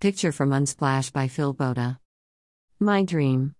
[0.00, 1.98] Picture from Unsplash by Phil Boda.
[2.78, 3.56] My dream.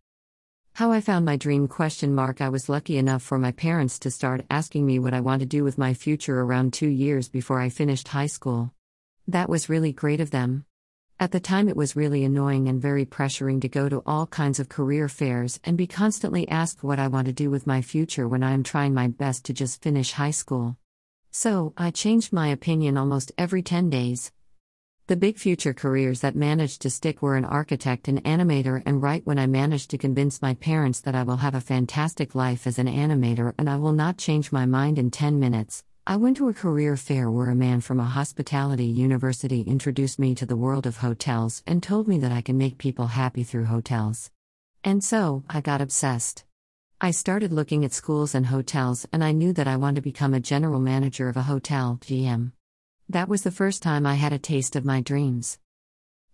[0.74, 4.10] How I found my dream question mark I was lucky enough for my parents to
[4.12, 7.60] start asking me what I want to do with my future around 2 years before
[7.60, 8.72] I finished high school.
[9.26, 10.64] That was really great of them.
[11.18, 14.60] At the time it was really annoying and very pressuring to go to all kinds
[14.60, 18.28] of career fairs and be constantly asked what I want to do with my future
[18.28, 20.76] when I am trying my best to just finish high school.
[21.32, 24.30] So, I changed my opinion almost every 10 days.
[25.08, 29.24] The big future careers that managed to stick were an architect and animator, and right
[29.24, 32.78] when I managed to convince my parents that I will have a fantastic life as
[32.78, 36.50] an animator and I will not change my mind in 10 minutes, I went to
[36.50, 40.84] a career fair where a man from a hospitality university introduced me to the world
[40.84, 44.30] of hotels and told me that I can make people happy through hotels.
[44.84, 46.44] And so, I got obsessed.
[47.00, 50.34] I started looking at schools and hotels, and I knew that I wanted to become
[50.34, 52.52] a general manager of a hotel, GM.
[53.10, 55.58] That was the first time I had a taste of my dreams.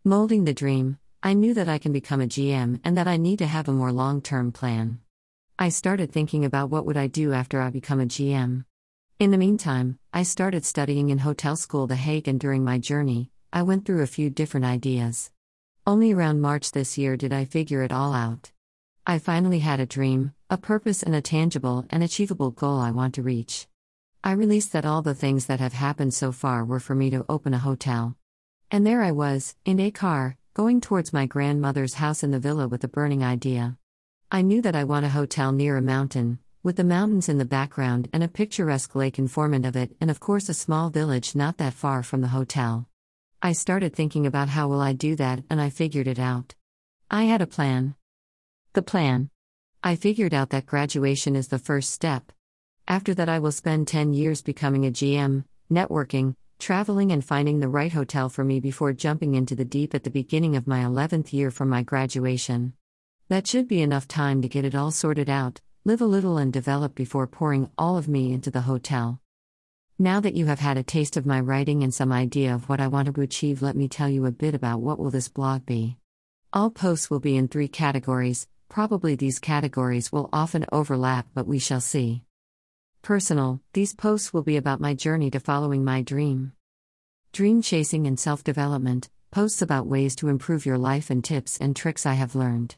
[0.02, 3.38] Molding the dream, I knew that I can become a GM and that I need
[3.38, 4.98] to have a more long term plan.
[5.56, 8.64] I started thinking about what would I do after I become a GM.
[9.20, 13.30] In the meantime, I started studying in hotel school The Hague and during my journey,
[13.52, 15.30] I went through a few different ideas.
[15.86, 18.50] Only around March this year did I figure it all out.
[19.06, 23.14] I finally had a dream, a purpose, and a tangible and achievable goal I want
[23.14, 23.68] to reach.
[24.26, 27.26] I released that all the things that have happened so far were for me to
[27.28, 28.16] open a hotel.
[28.70, 32.66] And there I was, in a car, going towards my grandmother's house in the villa
[32.66, 33.76] with a burning idea.
[34.32, 37.44] I knew that I want a hotel near a mountain, with the mountains in the
[37.44, 41.58] background and a picturesque lake informant of it, and of course a small village not
[41.58, 42.88] that far from the hotel.
[43.42, 46.54] I started thinking about how will I do that, and I figured it out.
[47.10, 47.94] I had a plan.
[48.72, 49.28] The plan.
[49.82, 52.32] I figured out that graduation is the first step.
[52.86, 57.68] After that, I will spend 10 years becoming a GM, networking, traveling, and finding the
[57.68, 61.32] right hotel for me before jumping into the deep at the beginning of my 11th
[61.32, 62.74] year from my graduation.
[63.28, 66.52] That should be enough time to get it all sorted out, live a little, and
[66.52, 69.18] develop before pouring all of me into the hotel.
[69.98, 72.80] Now that you have had a taste of my writing and some idea of what
[72.80, 75.64] I want to achieve, let me tell you a bit about what will this blog
[75.64, 75.96] be.
[76.52, 78.46] All posts will be in 3 categories.
[78.68, 82.24] Probably these categories will often overlap, but we shall see.
[83.04, 86.52] Personal, these posts will be about my journey to following my dream.
[87.34, 91.76] Dream chasing and self development, posts about ways to improve your life and tips and
[91.76, 92.76] tricks I have learned.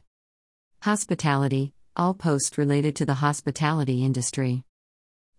[0.81, 4.65] Hospitality, all posts related to the hospitality industry.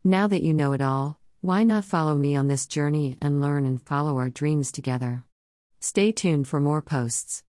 [0.04, 3.66] Now that you know it all, why not follow me on this journey and learn
[3.66, 5.22] and follow our dreams together?
[5.80, 7.36] Stay tuned for more posts.